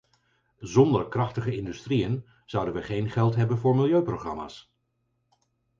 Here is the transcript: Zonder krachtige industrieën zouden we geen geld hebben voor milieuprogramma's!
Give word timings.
Zonder 0.59 1.07
krachtige 1.07 1.55
industrieën 1.57 2.25
zouden 2.45 2.73
we 2.73 2.81
geen 2.81 3.09
geld 3.09 3.35
hebben 3.35 3.57
voor 3.57 3.75
milieuprogramma's! 3.75 4.73